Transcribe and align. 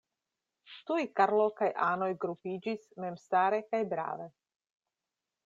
Tuj 0.87 1.03
Karlo 1.19 1.45
kaj 1.59 1.67
anoj 1.89 2.09
grupiĝis, 2.25 2.89
memstare 3.05 3.61
kaj 3.69 3.83
brave. 3.95 4.29